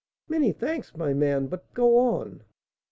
[0.27, 2.41] "Many thanks, my man; but go on."